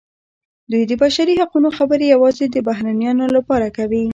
دوی 0.71 0.83
د 0.87 0.93
بشري 1.03 1.33
حقونو 1.41 1.69
خبرې 1.77 2.05
یوازې 2.13 2.45
د 2.49 2.57
بهرنیانو 2.67 3.25
لپاره 3.35 3.67
کوي. 3.77 4.05